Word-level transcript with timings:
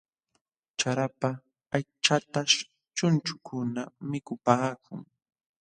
Charapa 0.79 1.29
aychataśh 1.75 2.57
chunchukuna 2.95 3.81
mikupaakun. 4.09 4.99